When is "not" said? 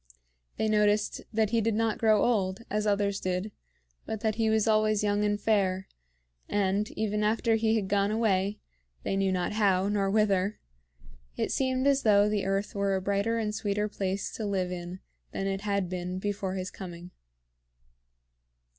1.75-1.99, 9.31-9.51